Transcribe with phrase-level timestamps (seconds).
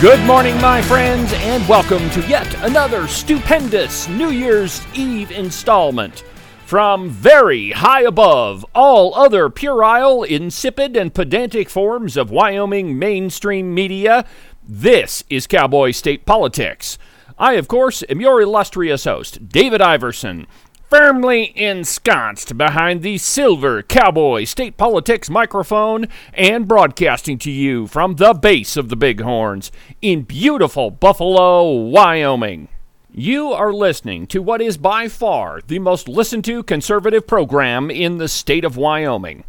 [0.00, 6.24] Good morning, my friends, and welcome to yet another stupendous New Year's Eve installment.
[6.64, 14.24] From very high above all other puerile, insipid, and pedantic forms of Wyoming mainstream media,
[14.66, 16.96] this is Cowboy State Politics.
[17.38, 20.46] I, of course, am your illustrious host, David Iverson,
[20.90, 28.34] firmly ensconced behind the silver cowboy state politics microphone and broadcasting to you from the
[28.34, 29.70] base of the Bighorns
[30.02, 32.66] in beautiful Buffalo, Wyoming.
[33.14, 38.18] You are listening to what is by far the most listened to conservative program in
[38.18, 39.44] the state of Wyoming.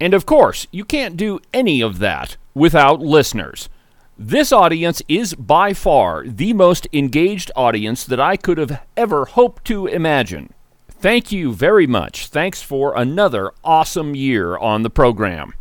[0.00, 3.68] And of course, you can't do any of that without listeners.
[4.18, 9.66] This audience is by far the most engaged audience that I could have ever hoped
[9.66, 10.54] to imagine.
[11.02, 12.28] Thank you very much.
[12.28, 15.52] Thanks for another awesome year on the program.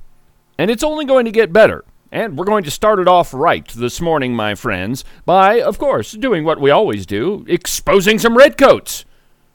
[0.59, 1.84] And it's only going to get better.
[2.11, 6.12] And we're going to start it off right this morning, my friends, by, of course,
[6.12, 9.03] doing what we always do exposing some redcoats.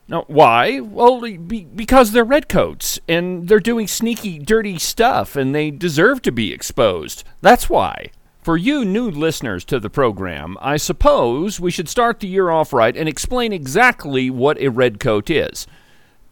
[0.08, 0.80] Now, why?
[0.80, 6.32] Well, be, because they're redcoats, and they're doing sneaky, dirty stuff, and they deserve to
[6.32, 7.22] be exposed.
[7.42, 8.10] That's why.
[8.46, 12.72] For you new listeners to the program, I suppose we should start the year off
[12.72, 15.66] right and explain exactly what a redcoat is.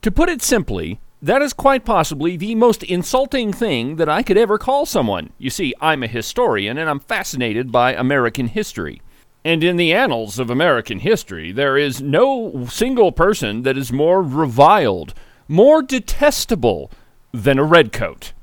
[0.02, 4.38] To put it simply, that is quite possibly the most insulting thing that I could
[4.38, 5.32] ever call someone.
[5.38, 9.02] You see, I'm a historian and I'm fascinated by American history.
[9.44, 14.22] And in the annals of American history, there is no single person that is more
[14.22, 15.14] reviled,
[15.48, 16.92] more detestable
[17.32, 18.33] than a redcoat.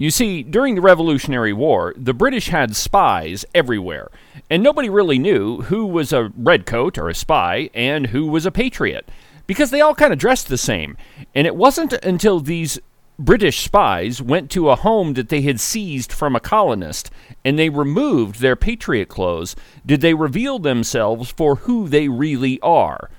[0.00, 4.08] You see, during the Revolutionary War, the British had spies everywhere,
[4.48, 8.50] and nobody really knew who was a redcoat or a spy and who was a
[8.50, 9.10] patriot,
[9.46, 10.96] because they all kind of dressed the same.
[11.34, 12.78] And it wasn't until these
[13.18, 17.10] British spies went to a home that they had seized from a colonist
[17.44, 23.10] and they removed their patriot clothes did they reveal themselves for who they really are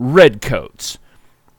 [0.00, 0.98] redcoats.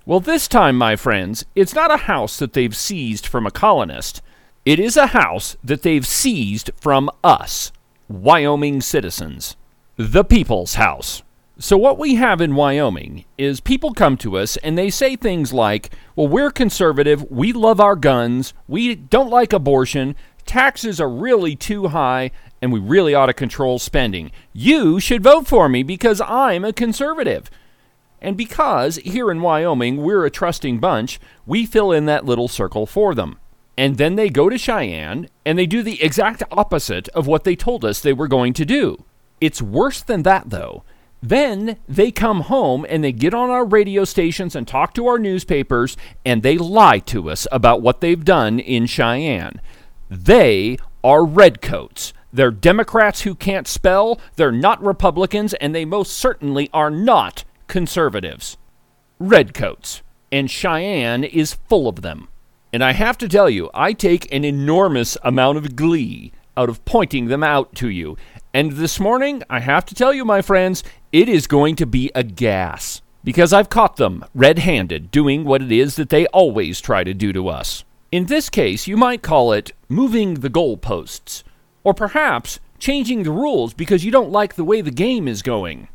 [0.06, 4.22] Well, this time, my friends, it's not a house that they've seized from a colonist.
[4.66, 7.72] It is a house that they've seized from us,
[8.10, 9.56] Wyoming citizens.
[9.96, 11.22] The People's House.
[11.60, 15.54] So, what we have in Wyoming is people come to us and they say things
[15.54, 20.16] like, Well, we're conservative, we love our guns, we don't like abortion,
[20.48, 24.32] taxes are really too high, and we really ought to control spending.
[24.52, 27.52] You should vote for me because I'm a conservative.
[28.20, 32.88] And because here in Wyoming we're a trusting bunch, we fill in that little circle
[32.88, 33.38] for them
[33.78, 37.56] and then they go to Cheyenne and they do the exact opposite of what they
[37.56, 39.04] told us they were going to do.
[39.42, 40.84] It's worse than that, though.
[41.22, 45.18] Then they come home and they get on our radio stations and talk to our
[45.18, 49.60] newspapers and they lie to us about what they've done in Cheyenne.
[50.10, 52.14] They are redcoats.
[52.32, 58.58] They're Democrats who can't spell, they're not Republicans, and they most certainly are not conservatives.
[59.20, 60.02] Redcoats.
[60.32, 62.28] And Cheyenne is full of them.
[62.76, 66.84] And I have to tell you, I take an enormous amount of glee out of
[66.84, 68.18] pointing them out to you.
[68.54, 72.12] And this morning, I have to tell you, my friends, it is going to be
[72.14, 73.02] a gas.
[73.24, 77.14] Because I've caught them red handed doing what it is that they always try to
[77.14, 77.86] do to us.
[78.12, 81.44] In this case, you might call it moving the goalposts.
[81.86, 85.88] Or perhaps changing the rules because you don't like the way the game is going.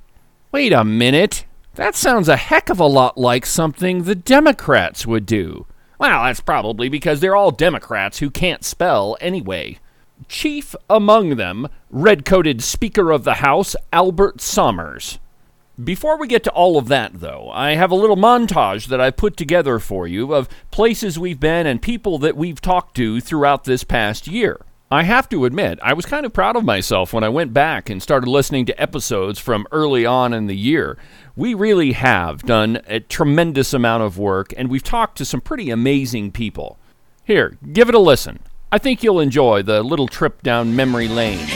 [0.50, 1.44] Wait a minute.
[1.74, 5.66] That sounds a heck of a lot like something the Democrats would do.
[6.00, 9.78] Well, that's probably because they're all Democrats who can't spell anyway.
[10.28, 15.18] Chief among them, red coated Speaker of the House, Albert Sommers.
[15.82, 19.18] Before we get to all of that, though, I have a little montage that I've
[19.18, 23.64] put together for you of places we've been and people that we've talked to throughout
[23.64, 24.58] this past year.
[24.92, 27.88] I have to admit, I was kind of proud of myself when I went back
[27.88, 30.98] and started listening to episodes from early on in the year.
[31.40, 35.70] We really have done a tremendous amount of work, and we've talked to some pretty
[35.70, 36.78] amazing people.
[37.24, 38.40] Here, give it a listen.
[38.70, 41.46] I think you'll enjoy the little trip down memory lane.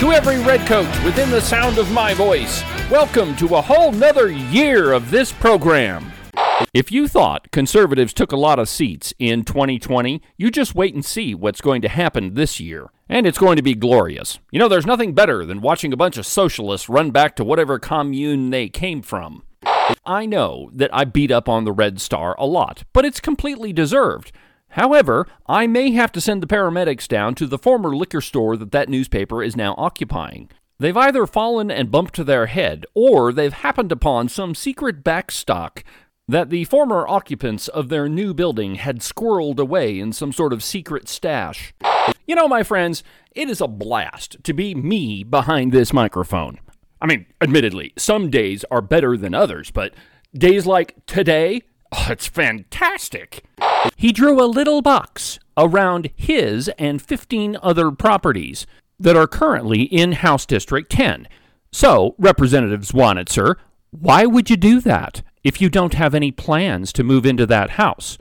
[0.00, 4.92] To every redcoat within the sound of my voice, welcome to a whole nother year
[4.92, 6.12] of this program.
[6.74, 11.04] If you thought conservatives took a lot of seats in 2020, you just wait and
[11.04, 12.90] see what's going to happen this year.
[13.08, 14.38] And it's going to be glorious.
[14.50, 17.78] You know, there's nothing better than watching a bunch of socialists run back to whatever
[17.78, 19.42] commune they came from.
[20.06, 23.72] I know that I beat up on the Red Star a lot, but it's completely
[23.72, 24.32] deserved.
[24.70, 28.72] However, I may have to send the paramedics down to the former liquor store that
[28.72, 30.48] that newspaper is now occupying.
[30.78, 35.82] They've either fallen and bumped their head, or they've happened upon some secret backstock
[36.28, 40.62] that the former occupants of their new building had squirreled away in some sort of
[40.62, 41.74] secret stash.
[42.26, 43.02] You know, my friends,
[43.32, 46.58] it is a blast to be me behind this microphone.
[47.00, 49.92] I mean, admittedly, some days are better than others, but
[50.32, 53.44] days like today, oh, it's fantastic.
[53.96, 58.66] He drew a little box around his and 15 other properties
[59.02, 61.28] that are currently in House District 10.
[61.72, 63.56] So, Representative Zwonitzer,
[63.90, 67.70] why would you do that if you don't have any plans to move into that
[67.70, 68.16] house?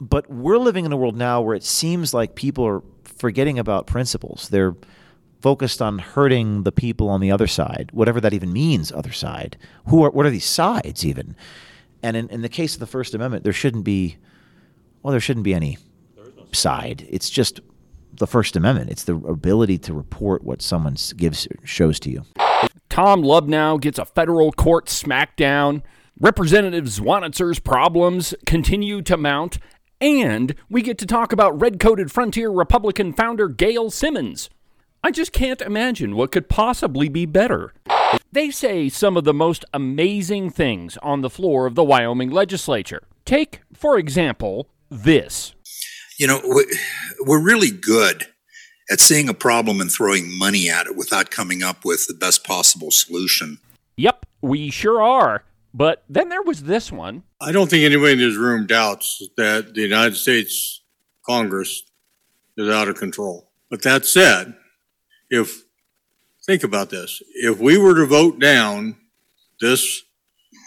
[0.00, 3.86] But we're living in a world now where it seems like people are forgetting about
[3.86, 4.48] principles.
[4.48, 4.74] They're
[5.42, 9.58] focused on hurting the people on the other side, whatever that even means, other side.
[9.88, 11.36] Who are what are these sides even?
[12.02, 14.16] And in, in the case of the First Amendment, there shouldn't be
[15.02, 15.76] well, there shouldn't be any
[16.52, 17.06] side.
[17.10, 17.60] It's just
[18.18, 18.90] the First Amendment.
[18.90, 22.24] It's the ability to report what someone gives shows to you.
[22.88, 25.82] Tom Lubnau gets a federal court smackdown.
[26.20, 29.58] Representative Zwonitzer's problems continue to mount.
[30.00, 34.50] And we get to talk about red coated frontier Republican founder Gail Symons.
[35.02, 37.74] I just can't imagine what could possibly be better.
[38.32, 43.02] They say some of the most amazing things on the floor of the Wyoming legislature.
[43.24, 45.54] Take, for example, this.
[46.18, 46.40] You know,
[47.20, 48.26] we're really good
[48.90, 52.44] at seeing a problem and throwing money at it without coming up with the best
[52.44, 53.58] possible solution.
[53.96, 55.44] Yep, we sure are.
[55.72, 57.24] But then there was this one.
[57.40, 60.82] I don't think anybody in this room doubts that the United States
[61.26, 61.82] Congress
[62.56, 63.50] is out of control.
[63.70, 64.54] But that said,
[65.30, 65.64] if
[66.46, 68.96] think about this, if we were to vote down
[69.60, 70.02] this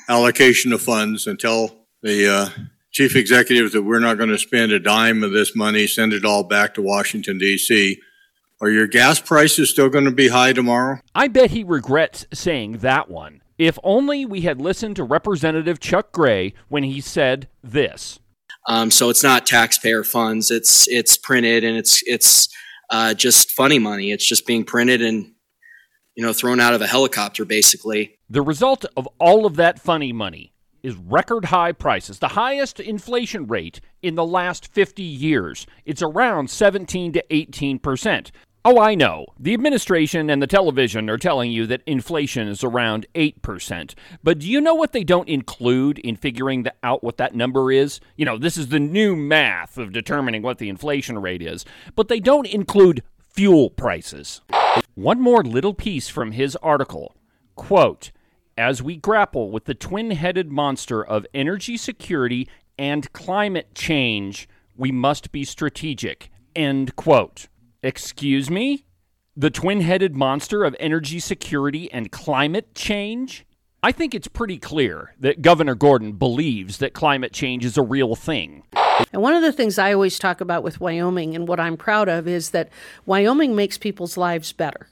[0.09, 2.49] allocation of funds and tell the uh,
[2.97, 6.25] chief executives that we're not going to spend a dime of this money, send it
[6.25, 7.99] all back to Washington D.C.
[8.59, 10.97] Are your gas prices still going to be high tomorrow?
[11.13, 13.43] I bet he regrets saying that one.
[13.59, 18.19] If only we had listened to Representative Chuck Gray when he said this.
[18.67, 22.49] Um, so it's not taxpayer funds; it's it's printed and it's it's
[22.89, 24.11] uh, just funny money.
[24.11, 25.33] It's just being printed and
[26.15, 28.17] you know thrown out of a helicopter, basically.
[28.27, 30.51] The result of all of that funny money
[30.83, 35.65] is record high prices, the highest inflation rate in the last 50 years.
[35.85, 38.31] It's around 17 to 18 percent.
[38.69, 39.27] Oh, I know.
[39.39, 43.93] The administration and the television are telling you that inflation is around 8%.
[44.21, 47.71] But do you know what they don't include in figuring the, out what that number
[47.71, 48.01] is?
[48.17, 51.63] You know, this is the new math of determining what the inflation rate is.
[51.95, 54.41] But they don't include fuel prices.
[54.95, 57.15] One more little piece from his article.
[57.55, 58.11] Quote,
[58.57, 64.91] as we grapple with the twin headed monster of energy security and climate change, we
[64.91, 66.31] must be strategic.
[66.55, 67.47] End quote.
[67.83, 68.85] Excuse me?
[69.35, 73.45] The twin headed monster of energy security and climate change?
[73.83, 78.15] I think it's pretty clear that Governor Gordon believes that climate change is a real
[78.15, 78.63] thing.
[79.13, 82.09] And one of the things I always talk about with Wyoming and what I'm proud
[82.09, 82.69] of is that
[83.05, 84.87] Wyoming makes people's lives better.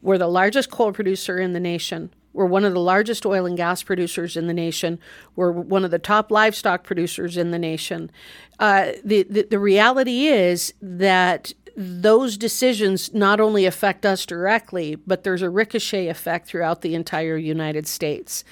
[0.00, 2.12] We're the largest coal producer in the nation.
[2.32, 4.98] We're one of the largest oil and gas producers in the nation.
[5.36, 8.10] We're one of the top livestock producers in the nation.
[8.58, 15.24] Uh, the, the, the reality is that those decisions not only affect us directly, but
[15.24, 18.44] there's a ricochet effect throughout the entire United States.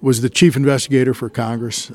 [0.00, 1.90] Was the chief investigator for Congress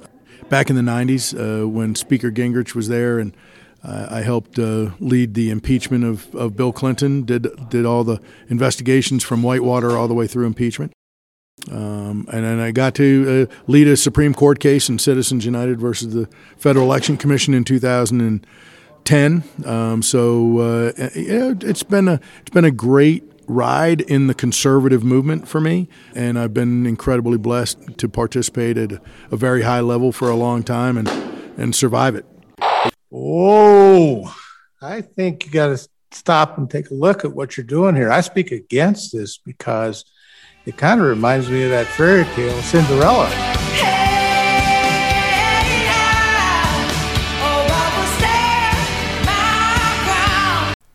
[0.49, 3.35] back in the 90s uh, when Speaker Gingrich was there, and
[3.83, 8.21] uh, I helped uh, lead the impeachment of, of Bill Clinton, did, did all the
[8.49, 10.91] investigations from Whitewater all the way through impeachment.
[11.71, 15.79] Um, and then I got to uh, lead a Supreme Court case in Citizens United
[15.79, 19.43] versus the Federal Election Commission in 2010.
[19.65, 25.47] Um, so uh, it's been a it's been a great ride in the conservative movement
[25.47, 30.29] for me, and I've been incredibly blessed to participate at a very high level for
[30.29, 31.07] a long time and
[31.57, 32.25] and survive it.
[33.11, 34.35] Oh,
[34.81, 38.11] I think you got to stop and take a look at what you're doing here.
[38.11, 40.05] I speak against this because
[40.67, 43.29] it kind of reminds me of that fairy tale Cinderella.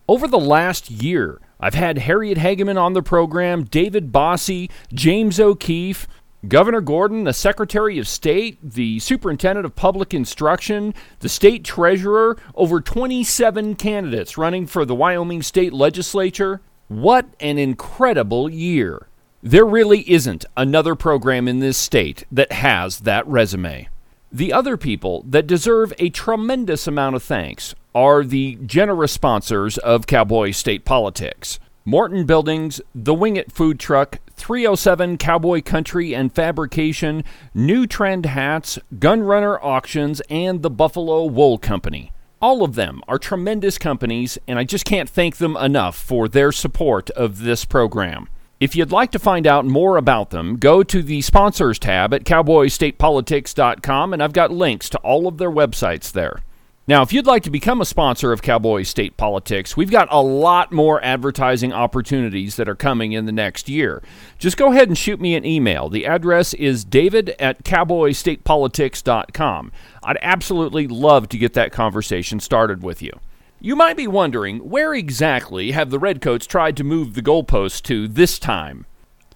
[0.07, 6.07] Over the last year, I've had Harriet Hageman on the program, David Bossie, James O'Keefe,
[6.47, 12.83] Governor Gordon, the Secretary of State, the Superintendent of Public Instruction, the State Treasurer, over
[12.83, 16.61] 27 candidates running for the Wyoming State Legislature.
[16.89, 19.07] What an incredible year!
[19.45, 23.89] There really isn't another program in this state that has that resume.
[24.31, 30.07] The other people that deserve a tremendous amount of thanks are the generous sponsors of
[30.07, 31.59] Cowboy State Politics.
[31.85, 38.79] Morton Buildings, The Wing It Food Truck, 307 Cowboy Country and Fabrication, New Trend Hats,
[38.95, 42.13] Gunrunner Auctions, and the Buffalo Wool Company.
[42.41, 46.53] All of them are tremendous companies, and I just can't thank them enough for their
[46.53, 48.29] support of this program.
[48.63, 52.23] If you'd like to find out more about them, go to the sponsors tab at
[52.23, 56.45] cowboystatepolitics.com, and I've got links to all of their websites there.
[56.87, 60.23] Now, if you'd like to become a sponsor of Cowboy State Politics, we've got a
[60.23, 64.01] lot more advertising opportunities that are coming in the next year.
[64.39, 65.89] Just go ahead and shoot me an email.
[65.89, 69.73] The address is david at cowboystatepolitics.com.
[70.05, 73.19] I'd absolutely love to get that conversation started with you.
[73.65, 78.09] You might be wondering where exactly have the Redcoats tried to move the goalposts to
[78.09, 78.87] this time?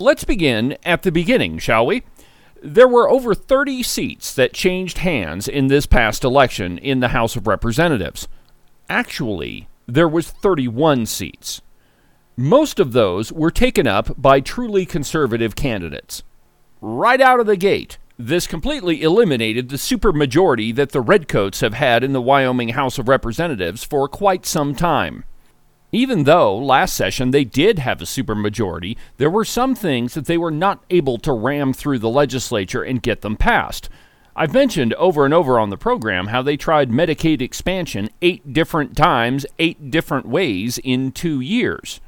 [0.01, 2.03] Let's begin at the beginning, shall we?
[2.61, 7.37] There were over 30 seats that changed hands in this past election in the House
[7.37, 8.27] of Representatives.
[8.89, 11.63] Actually, there was 31 seats.
[12.37, 16.25] Most of those were taken up by truly conservative candidates.
[16.81, 22.03] Right out of the gate, this completely eliminated the supermajority that the Redcoats have had
[22.03, 25.25] in the Wyoming House of Representatives for quite some time.
[25.93, 30.39] Even though last session they did have a supermajority, there were some things that they
[30.39, 33.89] were not able to ram through the legislature and get them passed.
[34.35, 38.97] I've mentioned over and over on the program how they tried Medicaid expansion eight different
[38.97, 42.01] times, eight different ways in two years.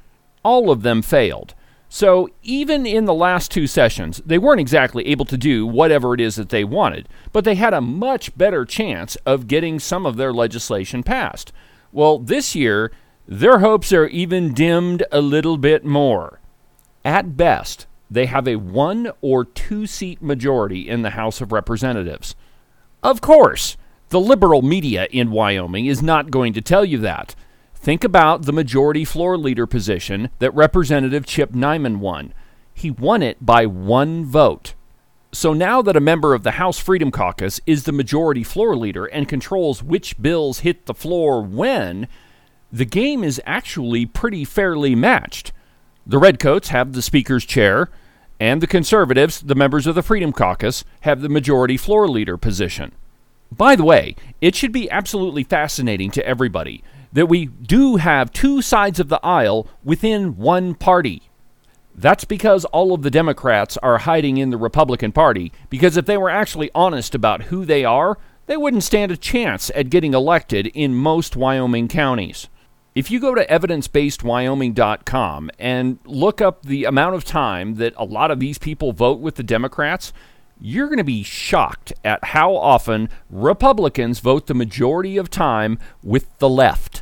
[0.42, 1.54] All of them failed.
[1.90, 6.20] So, even in the last two sessions, they weren't exactly able to do whatever it
[6.20, 10.16] is that they wanted, but they had a much better chance of getting some of
[10.16, 11.50] their legislation passed.
[11.90, 12.92] Well, this year,
[13.26, 16.40] their hopes are even dimmed a little bit more.
[17.06, 22.34] At best, they have a one or two seat majority in the House of Representatives.
[23.02, 23.78] Of course,
[24.10, 27.34] the liberal media in Wyoming is not going to tell you that.
[27.80, 32.34] Think about the majority floor leader position that Representative Chip Neiman won.
[32.74, 34.74] He won it by one vote.
[35.30, 39.06] So now that a member of the House Freedom Caucus is the majority floor leader
[39.06, 42.08] and controls which bills hit the floor when,
[42.72, 45.52] the game is actually pretty fairly matched.
[46.06, 47.90] The Redcoats have the Speaker's chair,
[48.40, 52.92] and the Conservatives, the members of the Freedom Caucus, have the majority floor leader position.
[53.52, 56.82] By the way, it should be absolutely fascinating to everybody
[57.18, 61.20] that we do have two sides of the aisle within one party.
[61.92, 66.16] That's because all of the Democrats are hiding in the Republican Party, because if they
[66.16, 70.68] were actually honest about who they are, they wouldn't stand a chance at getting elected
[70.68, 72.48] in most Wyoming counties.
[72.94, 78.30] If you go to evidencebasedwyoming.com and look up the amount of time that a lot
[78.30, 80.12] of these people vote with the Democrats,
[80.60, 86.38] you're going to be shocked at how often Republicans vote the majority of time with
[86.38, 86.97] the left.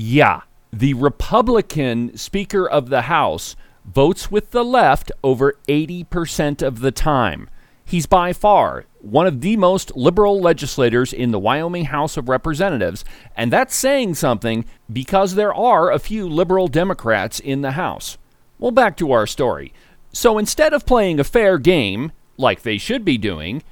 [0.00, 6.92] Yeah, the Republican Speaker of the House votes with the left over 80% of the
[6.92, 7.50] time.
[7.84, 13.04] He's by far one of the most liberal legislators in the Wyoming House of Representatives,
[13.36, 18.18] and that's saying something because there are a few liberal Democrats in the House.
[18.60, 19.72] Well, back to our story.
[20.12, 23.64] So instead of playing a fair game, like they should be doing,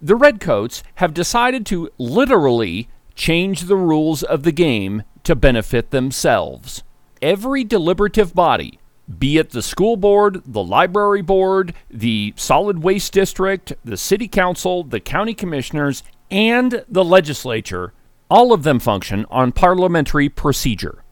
[0.00, 6.82] the Redcoats have decided to literally change the rules of the game to benefit themselves.
[7.20, 8.78] Every deliberative body
[9.18, 14.82] be it the school board, the library board, the solid waste district, the city council,
[14.82, 17.92] the county commissioners, and the legislature,
[18.28, 21.04] all of them function on parliamentary procedure.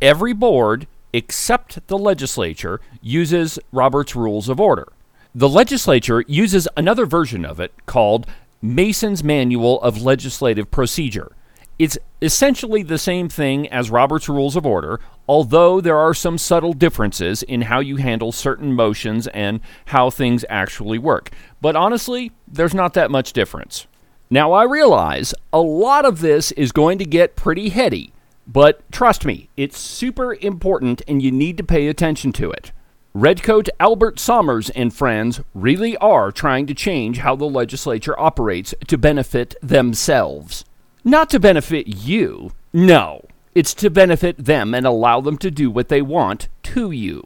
[0.00, 4.86] Every board, except the legislature, uses Robert's Rules of Order.
[5.34, 8.26] The legislature uses another version of it called
[8.62, 11.32] Mason's Manual of Legislative Procedure.
[11.78, 16.72] It's essentially the same thing as Robert's Rules of Order, although there are some subtle
[16.72, 21.30] differences in how you handle certain motions and how things actually work.
[21.60, 23.86] But honestly, there's not that much difference.
[24.30, 28.12] Now, I realize a lot of this is going to get pretty heady,
[28.46, 32.72] but trust me, it's super important and you need to pay attention to it.
[33.12, 38.98] Redcoat Albert Sommers and friends really are trying to change how the legislature operates to
[38.98, 40.64] benefit themselves.
[41.06, 43.24] Not to benefit you, no.
[43.54, 47.22] It's to benefit them and allow them to do what they want to you.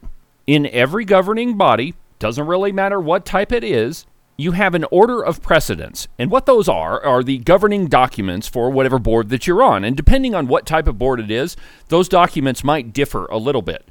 [0.46, 4.04] In every governing body, doesn't really matter what type it is,
[4.36, 6.08] you have an order of precedence.
[6.18, 9.82] And what those are, are the governing documents for whatever board that you're on.
[9.82, 11.56] And depending on what type of board it is,
[11.88, 13.88] those documents might differ a little bit.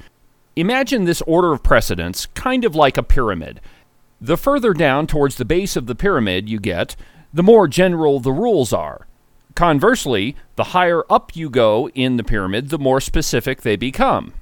[0.55, 3.59] Imagine this order of precedence kind of like a pyramid.
[4.21, 6.95] The further down towards the base of the pyramid you get,
[7.33, 9.07] the more general the rules are.
[9.55, 14.33] Conversely, the higher up you go in the pyramid, the more specific they become.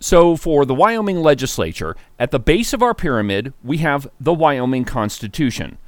[0.00, 4.84] So, for the Wyoming legislature, at the base of our pyramid, we have the Wyoming
[4.84, 5.78] Constitution.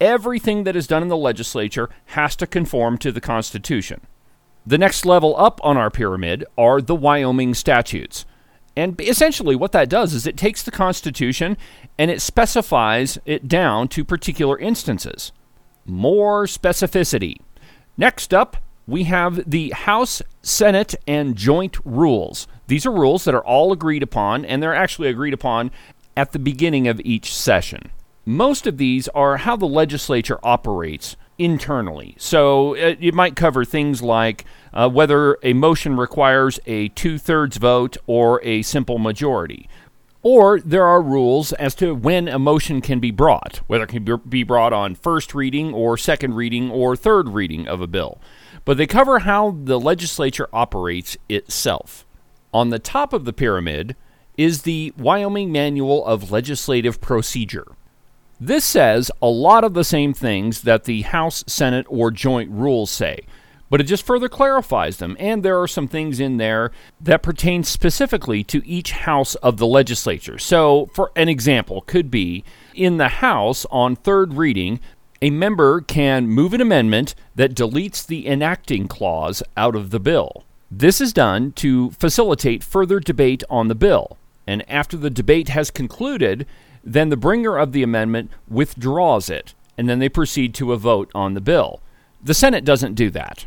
[0.00, 4.02] Everything that is done in the legislature has to conform to the Constitution.
[4.66, 8.24] The next level up on our pyramid are the Wyoming statutes.
[8.76, 11.56] And essentially, what that does is it takes the Constitution
[11.98, 15.32] and it specifies it down to particular instances.
[15.86, 17.36] More specificity.
[17.96, 22.48] Next up, we have the House, Senate, and joint rules.
[22.66, 25.70] These are rules that are all agreed upon, and they're actually agreed upon
[26.16, 27.90] at the beginning of each session.
[28.26, 32.14] Most of these are how the legislature operates internally.
[32.18, 37.56] So uh, it might cover things like uh, whether a motion requires a two thirds
[37.58, 39.68] vote or a simple majority.
[40.24, 44.20] Or there are rules as to when a motion can be brought, whether it can
[44.26, 48.18] be brought on first reading or second reading or third reading of a bill.
[48.64, 52.06] But they cover how the legislature operates itself.
[52.54, 53.96] On the top of the pyramid
[54.38, 57.72] is the Wyoming Manual of Legislative Procedure.
[58.40, 62.90] This says a lot of the same things that the House, Senate, or joint rules
[62.90, 63.20] say,
[63.70, 65.16] but it just further clarifies them.
[65.18, 69.66] And there are some things in there that pertain specifically to each house of the
[69.66, 70.38] legislature.
[70.38, 72.44] So, for an example, could be
[72.74, 74.80] in the House on third reading,
[75.22, 80.44] a member can move an amendment that deletes the enacting clause out of the bill.
[80.70, 84.18] This is done to facilitate further debate on the bill.
[84.46, 86.46] And after the debate has concluded,
[86.82, 91.10] then the bringer of the amendment withdraws it, and then they proceed to a vote
[91.14, 91.80] on the bill.
[92.22, 93.46] The Senate doesn't do that.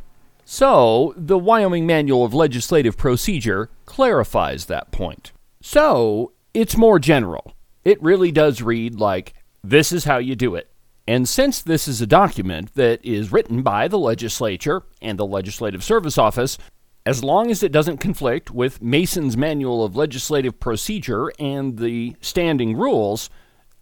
[0.49, 5.33] So, the Wyoming Manual of Legislative Procedure clarifies that point.
[5.61, 7.53] So, it's more general.
[7.83, 10.69] It really does read like, this is how you do it.
[11.05, 15.83] And since this is a document that is written by the legislature and the Legislative
[15.83, 16.57] Service Office,
[17.05, 22.77] as long as it doesn't conflict with Mason's Manual of Legislative Procedure and the standing
[22.77, 23.29] rules,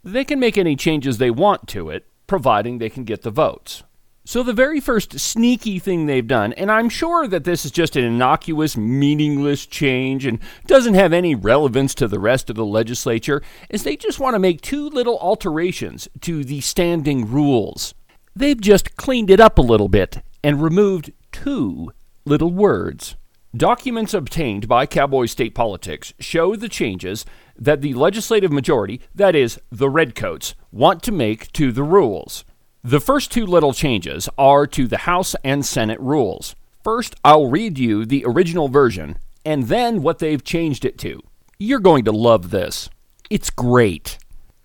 [0.03, 3.83] they can make any changes they want to it, providing they can get the votes.
[4.27, 7.95] So, the very first sneaky thing they've done, and I'm sure that this is just
[7.95, 13.43] an innocuous, meaningless change and doesn't have any relevance to the rest of the legislature,
[13.69, 17.93] is they just want to make two little alterations to the standing rules.
[18.35, 21.91] They've just cleaned it up a little bit and removed two
[22.25, 23.15] little words.
[23.55, 29.61] Documents obtained by Cowboy State Politics show the changes that the legislative majority, that is,
[29.71, 32.43] the Redcoats, want to make to the rules.
[32.87, 36.55] The first two little changes are to the House and Senate rules.
[36.83, 41.19] First, I'll read you the original version and then what they've changed it to.
[41.57, 42.91] You're going to love this.
[43.31, 44.19] It's great.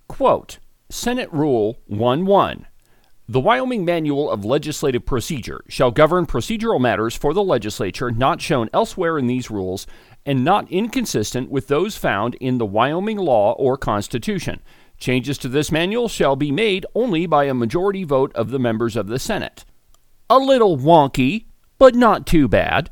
[0.06, 0.58] Quote
[0.90, 2.66] Senate Rule 1 1
[3.26, 8.68] the Wyoming Manual of Legislative Procedure shall govern procedural matters for the legislature not shown
[8.74, 9.86] elsewhere in these rules
[10.26, 14.60] and not inconsistent with those found in the Wyoming law or Constitution.
[15.00, 18.96] Changes to this manual shall be made only by a majority vote of the members
[18.96, 19.64] of the Senate.
[20.28, 21.46] A little wonky,
[21.78, 22.90] but not too bad.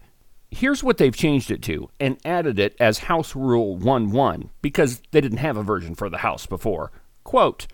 [0.50, 5.02] Here's what they've changed it to and added it as House Rule 1 1 because
[5.10, 6.90] they didn't have a version for the House before.
[7.24, 7.66] Quote,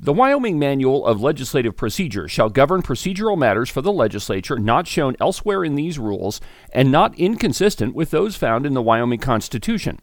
[0.00, 5.14] the Wyoming Manual of Legislative Procedure shall govern procedural matters for the legislature not shown
[5.20, 6.40] elsewhere in these rules
[6.72, 10.00] and not inconsistent with those found in the Wyoming Constitution.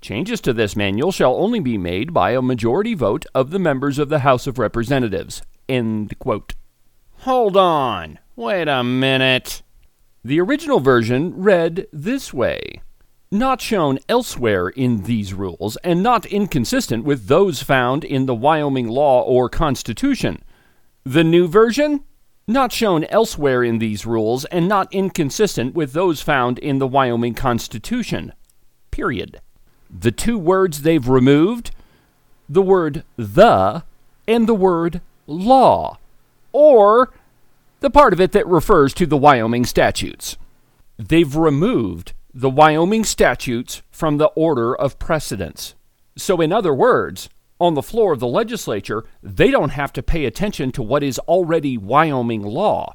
[0.00, 3.98] Changes to this manual shall only be made by a majority vote of the members
[3.98, 5.42] of the House of Representatives.
[5.68, 6.54] End quote.
[7.18, 8.18] Hold on.
[8.36, 9.62] Wait a minute.
[10.24, 12.80] The original version read this way
[13.30, 18.88] not shown elsewhere in these rules, and not inconsistent with those found in the Wyoming
[18.88, 20.42] law or Constitution.
[21.04, 22.02] The new version?
[22.48, 27.34] Not shown elsewhere in these rules, and not inconsistent with those found in the Wyoming
[27.34, 28.32] Constitution.
[28.90, 29.40] Period.
[29.96, 31.72] The two words they've removed?
[32.48, 33.84] The word the
[34.26, 35.98] and the word law,
[36.52, 37.12] or
[37.80, 40.36] the part of it that refers to the Wyoming statutes.
[40.98, 45.74] They've removed the Wyoming statutes from the order of precedence.
[46.16, 50.24] So, in other words, on the floor of the legislature, they don't have to pay
[50.24, 52.94] attention to what is already Wyoming law.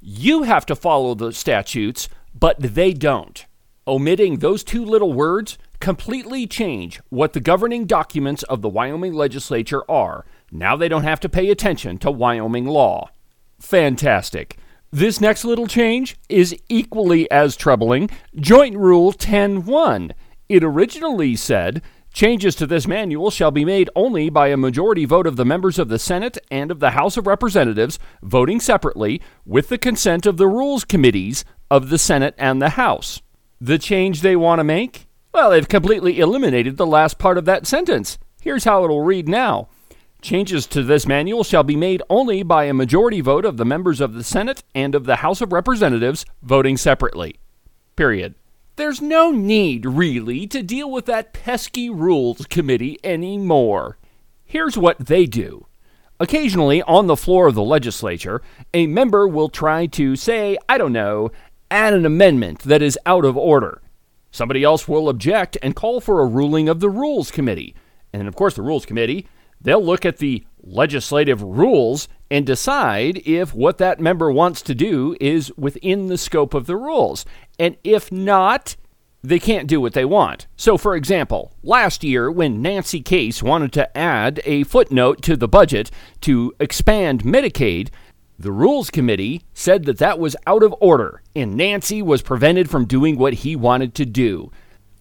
[0.00, 3.44] You have to follow the statutes, but they don't.
[3.86, 9.82] Omitting those two little words completely change what the governing documents of the Wyoming legislature
[9.90, 10.24] are.
[10.52, 13.10] Now they don't have to pay attention to Wyoming law.
[13.58, 14.58] Fantastic.
[14.92, 18.10] This next little change is equally as troubling.
[18.36, 20.12] Joint Rule 10.1.
[20.48, 25.26] It originally said changes to this manual shall be made only by a majority vote
[25.26, 29.68] of the members of the Senate and of the House of Representatives, voting separately, with
[29.68, 33.20] the consent of the Rules Committees of the Senate and the House.
[33.60, 35.08] The change they want to make?
[35.32, 38.18] Well, they've completely eliminated the last part of that sentence.
[38.42, 39.68] Here's how it'll read now.
[40.20, 44.00] Changes to this manual shall be made only by a majority vote of the members
[44.00, 47.36] of the Senate and of the House of Representatives voting separately.
[47.96, 48.34] Period.
[48.76, 53.98] There's no need, really, to deal with that pesky Rules Committee anymore.
[54.44, 55.66] Here's what they do.
[56.20, 58.42] Occasionally, on the floor of the legislature,
[58.72, 61.32] a member will try to say, I don't know,
[61.70, 63.81] add an amendment that is out of order.
[64.32, 67.76] Somebody else will object and call for a ruling of the Rules Committee.
[68.12, 69.28] And of course, the Rules Committee,
[69.60, 75.16] they'll look at the legislative rules and decide if what that member wants to do
[75.20, 77.24] is within the scope of the rules.
[77.58, 78.76] And if not,
[79.22, 80.46] they can't do what they want.
[80.56, 85.46] So, for example, last year when Nancy Case wanted to add a footnote to the
[85.46, 85.90] budget
[86.22, 87.90] to expand Medicaid,
[88.42, 92.86] the Rules Committee said that that was out of order, and Nancy was prevented from
[92.86, 94.50] doing what he wanted to do.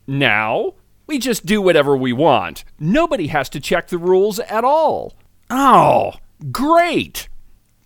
[0.05, 0.75] Now,
[1.07, 2.63] we just do whatever we want.
[2.79, 5.15] Nobody has to check the rules at all.
[5.49, 6.13] Oh,
[6.51, 7.29] great!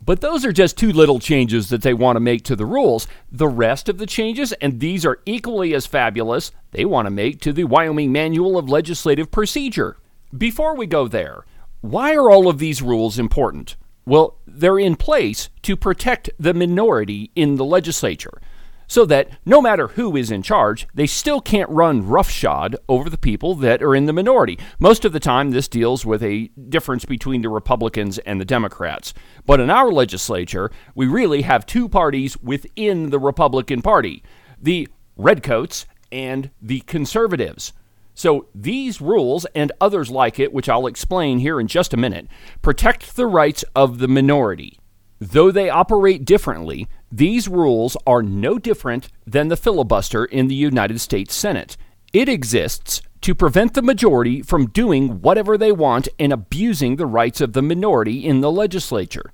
[0.04, 3.08] But those are just two little changes that they want to make to the rules.
[3.32, 7.39] The rest of the changes, and these are equally as fabulous, they want to make
[7.41, 9.96] to the Wyoming Manual of Legislative Procedure.
[10.38, 11.46] Before we go there,
[11.80, 13.78] why are all of these rules important?
[14.06, 18.39] Well, they're in place to protect the minority in the legislature
[18.88, 23.18] so that no matter who is in charge, they still can't run roughshod over the
[23.18, 24.60] people that are in the minority.
[24.80, 29.13] Most of the time, this deals with a difference between the Republicans and the Democrats.
[29.46, 34.24] But in our legislature, we really have two parties within the Republican Party
[34.62, 34.88] the
[35.18, 37.74] Redcoats and the Conservatives.
[38.15, 42.28] So these rules and others like it, which I'll explain here in just a minute,
[42.62, 44.80] protect the rights of the minority.
[45.19, 50.99] Though they operate differently, these rules are no different than the filibuster in the United
[50.99, 51.78] States Senate.
[52.13, 57.41] It exists to prevent the majority from doing whatever they want and abusing the rights
[57.41, 59.34] of the minority in the legislature.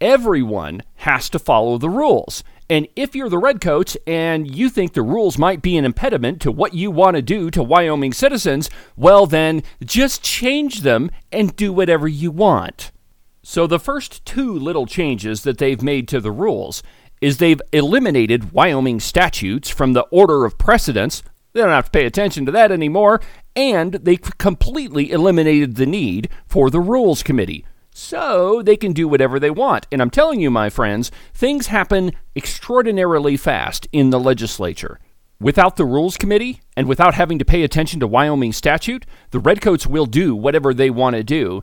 [0.00, 2.44] Everyone has to follow the rules.
[2.70, 6.52] And if you're the Redcoats and you think the rules might be an impediment to
[6.52, 11.72] what you want to do to Wyoming citizens, well, then just change them and do
[11.72, 12.92] whatever you want.
[13.42, 16.82] So, the first two little changes that they've made to the rules
[17.22, 21.22] is they've eliminated Wyoming statutes from the order of precedence.
[21.52, 23.22] They don't have to pay attention to that anymore.
[23.56, 27.64] And they've completely eliminated the need for the Rules Committee.
[28.00, 29.88] So they can do whatever they want.
[29.90, 35.00] And I'm telling you, my friends, things happen extraordinarily fast in the legislature.
[35.40, 39.84] Without the Rules Committee and without having to pay attention to Wyoming statute, the Redcoats
[39.84, 41.60] will do whatever they want to do.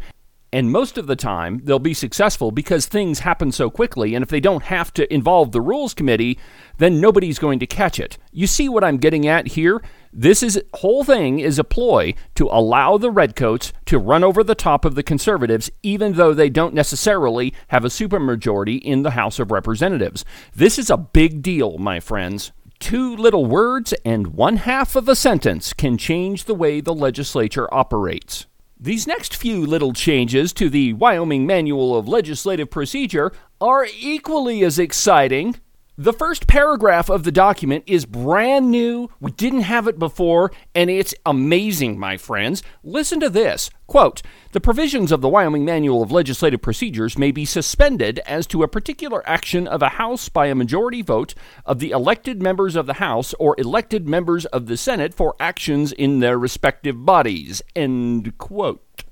[0.52, 4.14] And most of the time, they'll be successful because things happen so quickly.
[4.14, 6.38] And if they don't have to involve the rules committee,
[6.80, 8.18] then nobody's going to catch it.
[8.34, 9.82] You see what I'm getting at here?
[10.18, 14.56] This is whole thing is a ploy to allow the redcoats to run over the
[14.56, 19.40] top of the conservatives, even though they don't necessarily have a supermajority in the House
[19.40, 20.24] of Representatives.
[20.56, 22.54] This is a big deal, my friends.
[22.80, 27.68] Two little words and one half of a sentence can change the way the legislature
[27.74, 28.46] operates.
[28.80, 34.80] These next few little changes to the Wyoming Manual of Legislative Procedure are equally as
[34.80, 35.56] exciting.
[35.98, 39.10] The first paragraph of the document is brand new.
[39.22, 42.62] We didn't have it before, and it's amazing, my friends.
[42.84, 43.70] Listen to this.
[43.88, 48.62] Quote The provisions of the Wyoming Manual of Legislative Procedures may be suspended as to
[48.62, 51.34] a particular action of a House by a majority vote
[51.66, 55.94] of the elected members of the House or elected members of the Senate for actions
[55.94, 57.62] in their respective bodies.
[57.74, 59.05] End quote.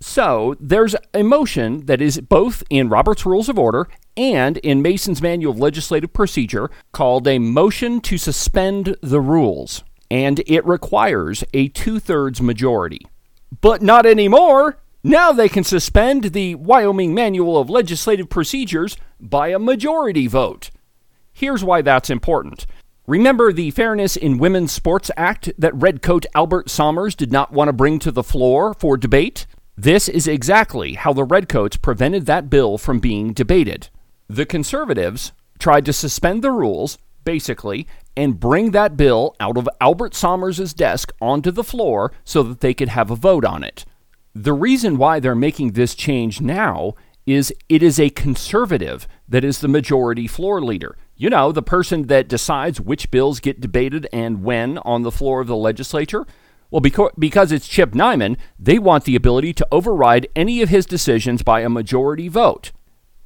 [0.00, 5.20] So there's a motion that is both in Robert's Rules of Order and in Mason's
[5.20, 11.68] Manual of Legislative Procedure called a motion to suspend the rules, and it requires a
[11.68, 13.06] two thirds majority.
[13.60, 14.78] But not anymore!
[15.02, 20.70] Now they can suspend the Wyoming Manual of Legislative Procedures by a majority vote.
[21.32, 22.66] Here's why that's important.
[23.06, 27.72] Remember the Fairness in Women's Sports Act that Redcoat Albert Sommers did not want to
[27.72, 29.46] bring to the floor for debate?
[29.80, 33.90] This is exactly how the Redcoats prevented that bill from being debated.
[34.26, 37.86] The conservatives tried to suspend the rules, basically,
[38.16, 42.74] and bring that bill out of Albert Sommers' desk onto the floor so that they
[42.74, 43.84] could have a vote on it.
[44.34, 49.60] The reason why they're making this change now is it is a conservative that is
[49.60, 50.96] the majority floor leader.
[51.14, 55.40] You know, the person that decides which bills get debated and when on the floor
[55.40, 56.26] of the legislature.
[56.70, 60.86] Well, because because it's Chip Neiman, they want the ability to override any of his
[60.86, 62.72] decisions by a majority vote.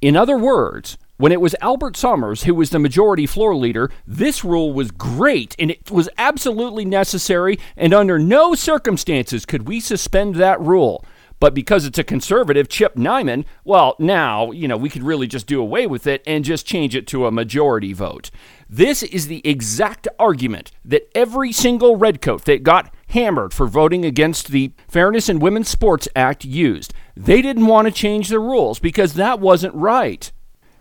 [0.01, 4.43] In other words, When it was Albert Sommers who was the majority floor leader, this
[4.43, 10.35] rule was great and it was absolutely necessary, and under no circumstances could we suspend
[10.35, 11.05] that rule.
[11.39, 15.45] But because it's a conservative, Chip Neiman, well, now, you know, we could really just
[15.45, 18.31] do away with it and just change it to a majority vote.
[18.75, 24.47] This is the exact argument that every single redcoat that got hammered for voting against
[24.47, 26.91] the Fairness in Women's Sports Act used.
[27.15, 30.31] They didn't want to change the rules because that wasn't right.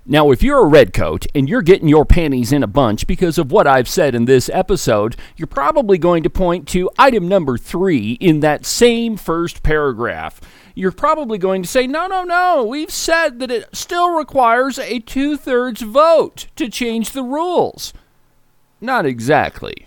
[0.04, 3.52] Now, if you're a redcoat and you're getting your panties in a bunch because of
[3.52, 8.12] what I've said in this episode, you're probably going to point to item number three
[8.14, 10.40] in that same first paragraph.
[10.74, 14.98] You're probably going to say, no, no, no, we've said that it still requires a
[14.98, 17.92] two thirds vote to change the rules.
[18.80, 19.86] Not exactly.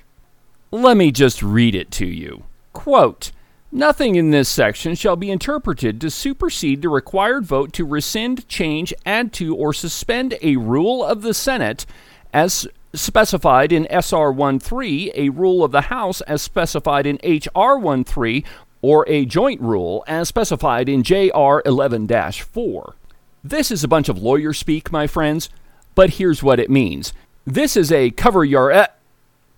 [0.72, 2.46] Let me just read it to you.
[2.72, 3.34] Quote,
[3.72, 8.94] Nothing in this section shall be interpreted to supersede the required vote to rescind, change,
[9.06, 11.86] add to, or suspend a rule of the Senate
[12.32, 18.44] as specified in SR 13, a rule of the House as specified in HR 13,
[18.82, 22.96] or a joint rule as specified in JR 11 4.
[23.44, 25.50] This is a bunch of lawyer speak, my friends,
[25.96, 27.14] but here's what it means.
[27.46, 28.86] This is a cover your e-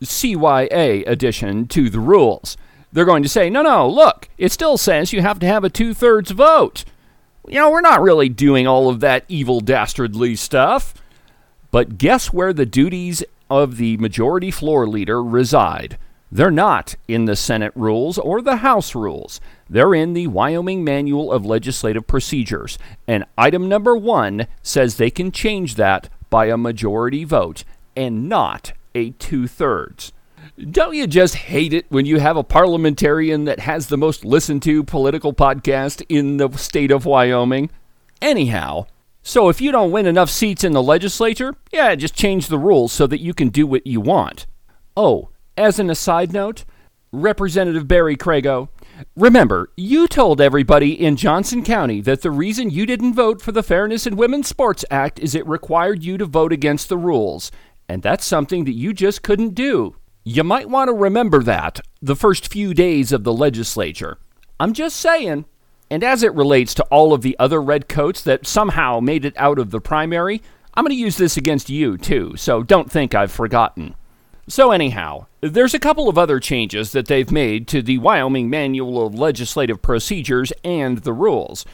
[0.01, 2.57] CYA addition to the rules
[2.91, 5.69] they're going to say, no, no, look, it still says you have to have a
[5.69, 6.85] two thirds vote.
[7.47, 10.93] You know, we're not really doing all of that evil, dastardly stuff.
[11.71, 15.97] But guess where the duties of the majority floor leader reside?
[16.31, 19.39] They're not in the Senate rules or the House rules.
[19.69, 22.77] They're in the Wyoming Manual of Legislative Procedures.
[23.07, 27.63] And item number one says they can change that by a majority vote
[27.95, 30.11] and not a two thirds.
[30.71, 34.63] Don't you just hate it when you have a parliamentarian that has the most listened
[34.63, 37.69] to political podcast in the state of Wyoming?
[38.21, 38.87] Anyhow,
[39.21, 42.91] so if you don't win enough seats in the legislature, yeah, just change the rules
[42.91, 44.47] so that you can do what you want.
[44.95, 46.65] Oh, as an aside note,
[47.11, 48.69] Representative Barry Crago,
[49.15, 53.63] remember, you told everybody in Johnson County that the reason you didn't vote for the
[53.63, 57.51] Fairness in Women's Sports Act is it required you to vote against the rules.
[57.89, 59.95] And that's something that you just couldn't do.
[60.29, 64.17] You might want to remember that the first few days of the legislature.
[64.59, 65.45] I'm just saying.
[65.89, 69.57] And as it relates to all of the other redcoats that somehow made it out
[69.57, 70.41] of the primary,
[70.73, 73.95] I'm going to use this against you too, so don't think I've forgotten.
[74.49, 79.07] So, anyhow, there's a couple of other changes that they've made to the Wyoming Manual
[79.07, 81.65] of Legislative Procedures and the rules.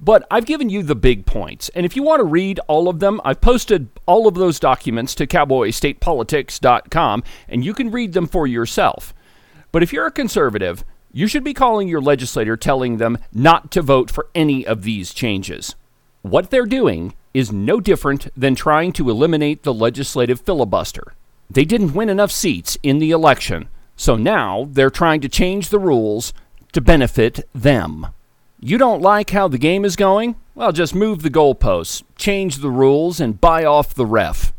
[0.00, 1.70] But I've given you the big points.
[1.70, 5.14] And if you want to read all of them, I've posted all of those documents
[5.16, 9.12] to cowboystatepolitics.com and you can read them for yourself.
[9.72, 13.82] But if you're a conservative, you should be calling your legislator telling them not to
[13.82, 15.74] vote for any of these changes.
[16.22, 21.14] What they're doing is no different than trying to eliminate the legislative filibuster.
[21.50, 25.78] They didn't win enough seats in the election, so now they're trying to change the
[25.78, 26.32] rules
[26.72, 28.06] to benefit them.
[28.60, 30.34] You don't like how the game is going?
[30.56, 34.52] Well, just move the goalposts, change the rules, and buy off the ref.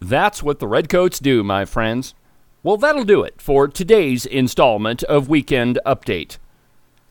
[0.00, 2.14] That's what the Redcoats do, my friends.
[2.62, 6.38] Well, that'll do it for today's installment of Weekend Update.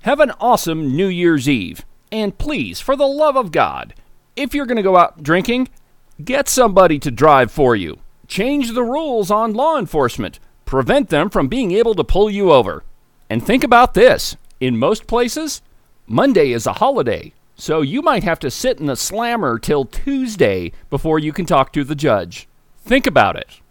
[0.03, 1.83] Have an awesome New Year's Eve.
[2.09, 3.93] And please, for the love of God,
[4.37, 5.67] if you're going to go out drinking,
[6.23, 7.99] get somebody to drive for you.
[8.29, 10.39] Change the rules on law enforcement.
[10.63, 12.85] Prevent them from being able to pull you over.
[13.29, 15.61] And think about this in most places,
[16.11, 20.71] Monday is a holiday, so you might have to sit in the slammer till Tuesday
[20.89, 22.47] before you can talk to the judge.
[22.79, 23.61] Think about it.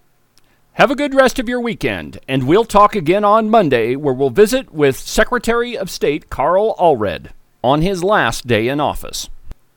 [0.75, 4.31] Have a good rest of your weekend, and we'll talk again on Monday, where we'll
[4.31, 7.31] visit with Secretary of State Karl Allred
[7.65, 9.29] on his last day in office.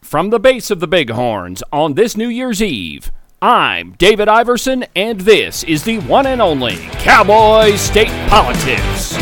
[0.03, 5.21] From the base of the Bighorns on this New Year's Eve, I'm David Iverson, and
[5.21, 9.17] this is the one and only Cowboy State Politics.